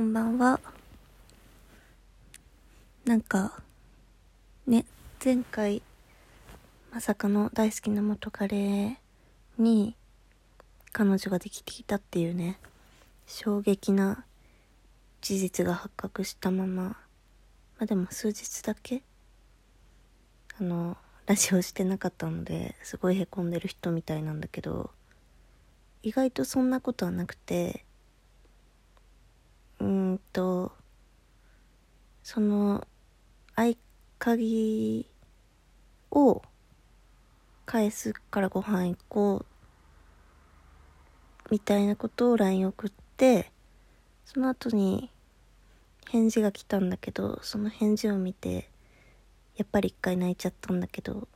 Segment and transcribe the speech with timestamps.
[0.00, 0.58] こんばんは。
[3.04, 3.60] なんか、
[4.66, 4.86] ね、
[5.22, 5.82] 前回、
[6.90, 8.98] まさかの大好きな元彼
[9.58, 9.94] に
[10.92, 12.58] 彼女ができてきたっていうね、
[13.26, 14.24] 衝撃な
[15.20, 16.96] 事実が発覚したまま、ま
[17.80, 19.02] あでも数日だけ、
[20.58, 20.96] あの、
[21.26, 24.92] ラジオしてなかったので、すごいへこんでる人みたいなんだけど、
[26.02, 27.84] 意外とそんなことはなくて、
[29.80, 30.72] うんと
[32.22, 32.86] その
[33.56, 33.74] 合
[34.18, 35.06] 鍵
[36.10, 36.42] を
[37.66, 39.46] 返すからご飯行こう
[41.50, 43.50] みたいなことを LINE 送って
[44.24, 45.10] その後に
[46.08, 48.68] 返事が来たんだけどその返事を見て
[49.56, 51.28] やっぱり一回泣いちゃったんだけど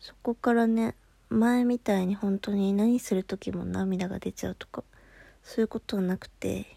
[0.00, 0.94] そこからね
[1.28, 4.84] 前みたいに本当に何する時も涙が出ちゃうとか
[5.42, 6.75] そういうことはなくて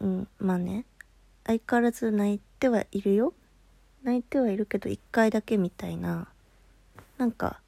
[0.00, 0.84] うんまあね。
[1.44, 3.32] 相変わらず泣いてはいるよ。
[4.02, 6.28] 泣いてはいるけど一回だけみたいな。
[7.18, 7.60] なんか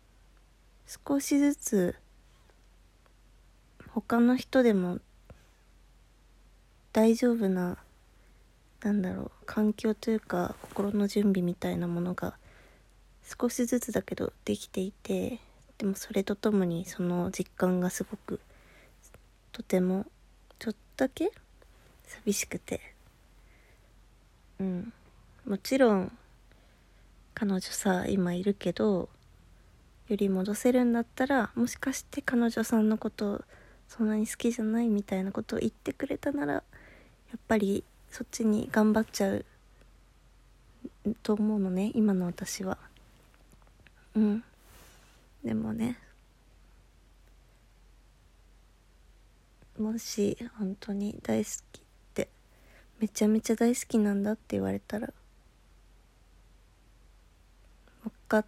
[0.87, 1.97] 少しずつ
[3.91, 4.99] 他の人でも
[6.93, 7.79] 大丈夫な
[8.83, 12.37] なんだろう環境というか心の準備みたいなものが
[13.41, 15.41] 少しずつだけどできていて
[15.79, 18.41] でもそれとともにその実感がすごく
[19.53, 20.06] とても
[20.59, 21.33] ちょっとだけ
[22.09, 22.81] 寂しくて。
[24.59, 24.92] うん。
[25.47, 26.12] もちろん
[27.34, 29.09] 彼女さ今いるけど
[30.09, 33.45] より戻せるんだったらもしかして彼女さんのこと
[33.89, 36.61] そんなに好きじゃないみたいなことを言ってくれたならや
[37.37, 39.45] っぱりそっちに頑張っちゃう
[41.22, 42.77] と思うのね今の私は。
[44.15, 44.45] うん。
[45.45, 45.98] でもね。
[49.78, 51.88] もし本当に大好き
[53.01, 55.13] めちゃめちゃ大好きなんだって言われたら
[58.03, 58.45] 分かっ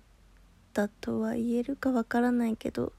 [0.73, 2.93] たとは言えるか分からないけど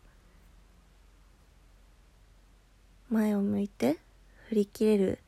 [3.09, 3.98] 前を向いて
[4.48, 5.20] 振り切れる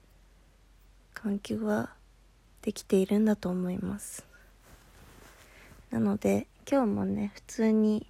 [1.14, 1.90] 環境は
[2.62, 4.26] できているんだと思います。
[5.92, 8.08] なので今日もね普通に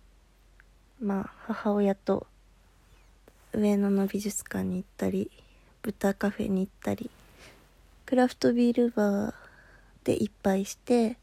[1.02, 2.28] まあ母親と
[3.52, 5.32] 上野の美術館に行ったり
[5.82, 7.10] 豚カフェに行ったり
[8.06, 9.34] クラフトビールバー
[10.04, 11.18] で一杯して、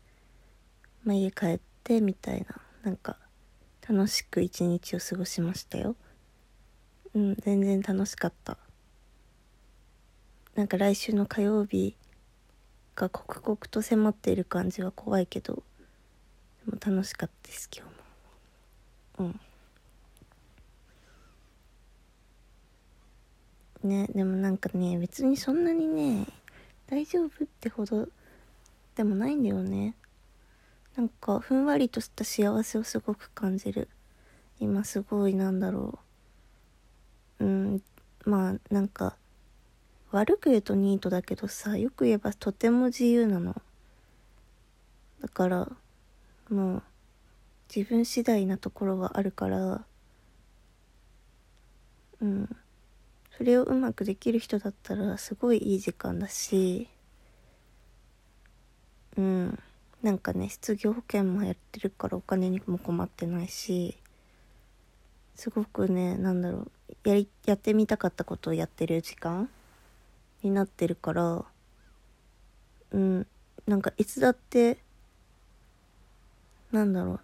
[1.04, 3.16] まあ、家帰ってみたいななんか
[3.88, 5.94] 楽しく一日を過ごしましたよ。
[7.14, 8.56] うん全然楽しかった。
[10.54, 11.96] なんか来週の火曜日
[12.96, 15.62] が刻々と迫っている感じは怖いけど
[16.66, 17.86] でも楽しかったです今
[19.18, 19.34] 日も。
[23.82, 23.88] うん。
[23.88, 26.26] ねでもなんかね別にそんなにね
[26.90, 28.08] 大丈夫ってほど
[28.96, 29.94] でもないんだよね。
[30.96, 33.88] なんかふんわりとした幸せをすごく感じる。
[34.58, 36.00] 今すごいなんだろ
[37.38, 37.44] う。
[37.44, 37.82] うん
[38.24, 39.16] まあなんか
[40.10, 43.62] 悪く言うとニートだけどさよく言えばとても自由なの。
[45.22, 45.68] だから
[46.50, 46.82] もう
[47.74, 49.84] 自分次第なところはあるから。
[52.20, 52.56] うん。
[53.40, 56.88] それをうまくできる人だったらすごいいい時間だし
[59.16, 59.58] うん。
[60.02, 63.96] なんかね失業保険もやってるからお金にも困ってないし
[65.36, 66.70] すごくねなんだろ
[67.06, 69.48] うやりやってみたかったことをやってる時間
[70.42, 71.42] になってるから
[72.90, 73.26] うん。
[73.66, 74.76] なんかいつだって
[76.72, 77.20] なんだろう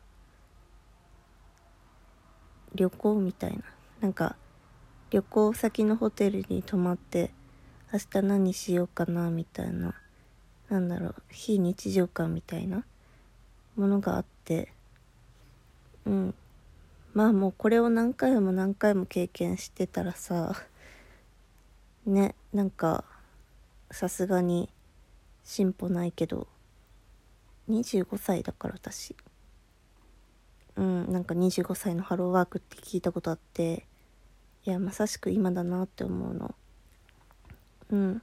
[2.75, 3.59] 旅行みたいな。
[4.00, 4.37] なんか
[5.11, 7.31] 旅行先のホテルに泊まって
[7.93, 9.94] 明日何しようかなみたいな
[10.69, 12.84] なんだろう非日常感みたいな
[13.77, 14.72] ものがあって
[16.05, 16.34] うん。
[17.15, 20.55] まあもうこれを何回も何回も経験してたらさ
[22.05, 23.04] ねなんか
[23.91, 24.69] さすがに
[25.45, 26.47] 進歩ないけど
[27.71, 29.16] 25歳だから私。
[30.77, 33.86] うんなんか25歳のハローワークって聞いたことあって
[34.66, 36.54] いやまさしく今だなって思うの。
[37.91, 38.22] うん。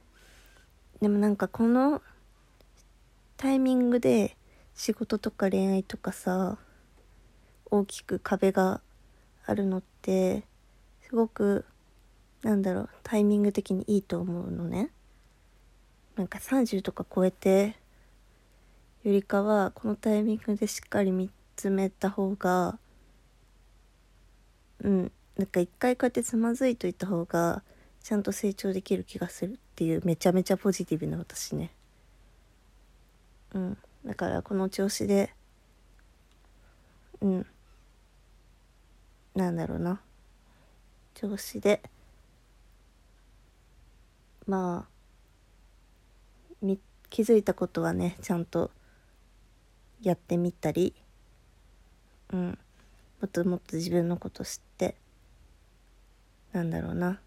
[1.00, 2.02] でもなんかこの
[3.38, 4.36] タイミングで
[4.74, 6.58] 仕事とか恋愛とかさ
[7.70, 8.82] 大きく壁が
[9.46, 10.44] あるのって
[11.00, 11.64] すごく
[12.42, 14.90] なんだろうタイミング的にいいと思うのね。
[16.16, 17.74] なんか30とか超えて
[19.02, 22.78] よりかはこのタイミングでしっかり見つめた方が
[24.80, 25.12] うん。
[25.36, 27.62] なんか一回こうやってつまずいといた方が
[28.02, 31.70] ちゃんと成長できる気がするっていうめちゃめちゃポジティブな私ね。
[33.52, 33.78] うん。
[34.04, 35.32] だからこの調子で
[37.20, 37.46] うん。
[39.34, 40.00] なんだろうな。
[41.14, 41.80] 調子で
[44.46, 44.88] まあ
[46.62, 46.78] み
[47.10, 48.70] 気づいたことはねちゃんと
[50.02, 50.94] やってみたり
[52.32, 52.58] うん。
[53.20, 54.63] もっともっと自分のこと知って
[56.54, 57.20] なんだろうな。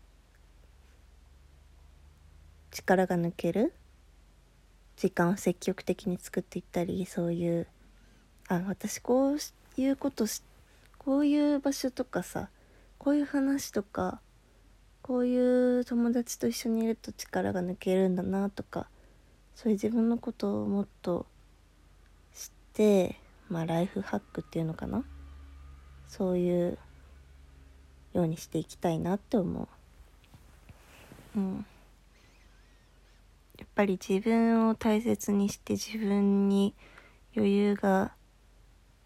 [2.71, 3.74] 力が抜ける。
[4.97, 7.68] 時間を積極的に作っていったりそういう
[8.47, 9.38] あ私こう
[9.79, 10.41] いうことし
[10.97, 12.50] こういう場所とかさ
[12.97, 14.19] こういう話とか
[15.03, 18.88] こういう友達と一緒にいると力が抜けるんだなとか
[19.53, 21.27] そういう自分のことをもっと
[22.33, 23.19] 知って
[23.50, 25.03] まあライフハックっていうのかな。
[26.07, 26.77] そういう
[28.17, 29.67] ようにしていきたいなって思
[31.35, 31.39] う。
[31.39, 31.65] うん。
[33.57, 36.75] やっぱり自分を大切にして自分に
[37.35, 38.13] 余裕が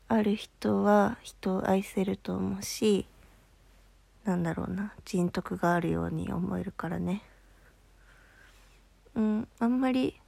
[0.07, 3.05] ある人は人を愛せると思うし
[4.25, 4.93] なんだろうな。
[5.05, 7.23] 人徳があるように思えるからね。
[9.15, 9.47] うん。
[9.59, 10.19] あんまり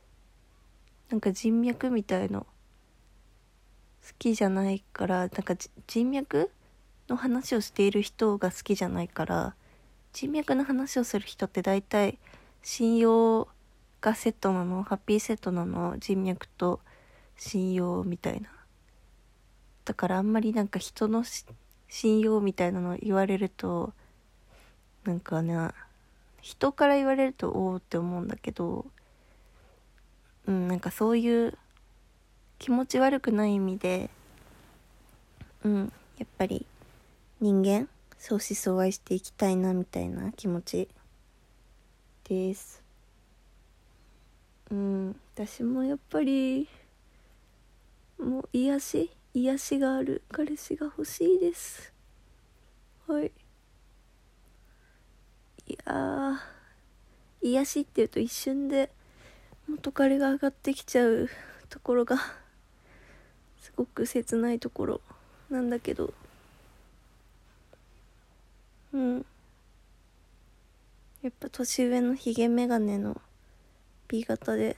[1.09, 2.47] なんか人脈みたいの好
[4.17, 5.55] きじゃないからなんか
[5.87, 6.49] 人脈
[7.09, 9.55] の話をしている人が好きじゃないから
[10.13, 12.19] 人脈の話をする人って大体
[12.61, 13.47] 信用
[13.99, 14.83] がセットなの。
[14.83, 15.97] ハッピーセットなの。
[15.97, 16.81] 人脈と
[17.35, 18.49] 信用みたいな。
[19.85, 21.23] だからあんまりなんか人の
[21.87, 23.93] 信用みたいなの言われると
[25.03, 25.69] なんかね
[26.41, 28.85] 人から言われるとおおって思うんだけど
[30.47, 31.57] うんなんかそういう
[32.59, 34.09] 気持ち悪くない意味で
[35.65, 36.65] うんやっぱり
[37.43, 40.87] 人間相思相愛していきたいなみたいな気持ち
[42.23, 42.81] です。
[44.71, 46.69] うん私もやっぱり
[48.17, 51.91] もう癒し癒しがある彼氏が欲しいです。
[53.07, 53.33] はい。
[55.67, 56.39] いや
[57.41, 58.89] 癒しっていうと一瞬で
[59.67, 61.29] 元彼が上がってきちゃう
[61.67, 62.15] ところが
[63.59, 65.01] すごく切ないところ
[65.49, 66.13] なんだけど。
[68.93, 69.25] うん。
[71.23, 73.21] やっぱ年上のヒゲメガネの
[74.09, 74.75] B 型で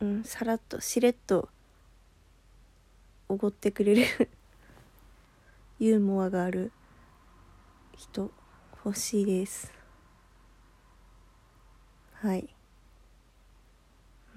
[0.00, 1.48] うんさらっとしれっと
[3.28, 4.30] おごってくれる
[5.78, 6.72] ユーモアがある
[7.96, 8.30] 人
[8.84, 9.72] 欲しいです。
[12.14, 12.48] はい。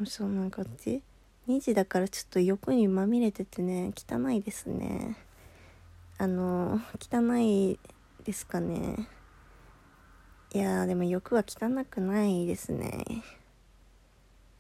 [0.06, 1.02] そうなんかって
[1.48, 5.29] 2時だからちょっと横にまみれててね汚いですね。
[6.22, 7.80] あの汚い
[8.26, 9.08] ですかね。
[10.54, 13.24] いやでも欲は汚くないですね。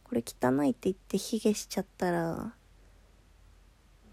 [0.05, 2.53] これ汚いって言って卑下しちゃったら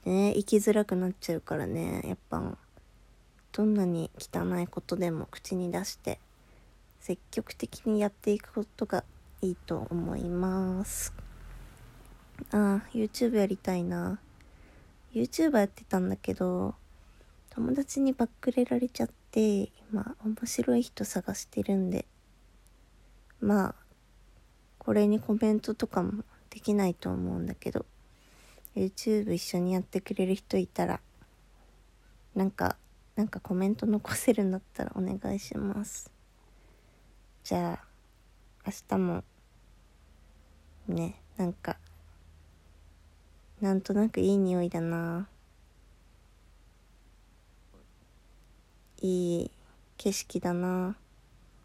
[0.05, 2.59] ね生きづらくなっちゃうからねやっぱ。
[3.53, 6.19] どんなに汚いことでも口に出して
[7.01, 9.05] 積極的にやっていくことが
[9.41, 11.15] いいと思います。
[12.51, 14.19] ああ YouTube やりたいな。
[15.15, 16.75] YouTuber やってたんだけど
[17.57, 22.05] 友達にバックれられちゃって今面白い人探してるんで。
[23.41, 23.75] まあ
[24.79, 27.87] これにコメントとかもできないと思うんだけど
[28.75, 31.01] YouTube 一緒にやってくれる人いたら
[32.35, 32.77] なんか
[33.15, 36.11] なんかコメント残せるんだったらお願いします。
[37.43, 37.87] じゃあ
[38.67, 39.25] 明日も
[40.89, 41.79] ねなんか
[43.63, 45.27] なんとなくいい匂いだな。
[49.07, 49.51] いい
[49.97, 50.97] 景色だな。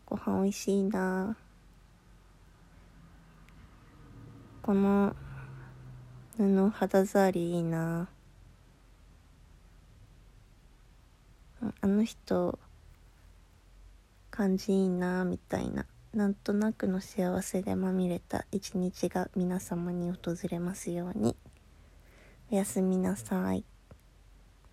[0.06, 1.36] ご飯おいしいな。
[4.62, 5.16] この
[6.38, 8.08] 布肌触りいいな。
[11.82, 12.60] あの人
[14.30, 15.86] 感じいいなみたいな。
[16.14, 18.46] なんとなくの幸せでまみれた。
[18.52, 21.36] 一日が皆様に訪れますように。
[22.52, 23.64] おやすみなさい。